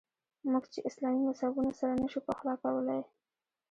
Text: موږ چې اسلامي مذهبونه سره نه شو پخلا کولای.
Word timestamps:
موږ 0.51 0.63
چې 0.73 0.79
اسلامي 0.89 1.21
مذهبونه 1.29 1.71
سره 1.79 1.93
نه 2.01 2.07
شو 2.11 2.19
پخلا 2.27 2.53
کولای. 2.63 3.01